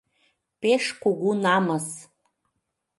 [0.61, 1.87] Пеш кугу намыс!